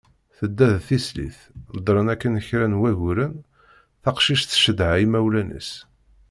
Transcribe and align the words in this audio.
Tedda 0.37 0.67
d 0.75 0.77
tislit, 0.87 1.37
ddren 1.85 2.07
akken 2.13 2.35
kra 2.47 2.67
n 2.67 2.79
wagguren, 2.81 3.33
taqcict 4.03 4.49
tcedha 4.51 4.89
imawlan-is. 5.05 5.69